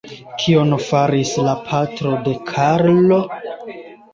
[0.43, 3.21] Kion faris la patro de Karlo?